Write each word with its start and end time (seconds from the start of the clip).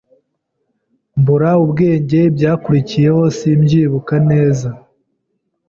mbura 1.19 1.49
ubwenge 1.63 2.19
ibyakurikiyeho 2.29 3.23
simbyibuka 3.37 4.15
neza 4.29 4.69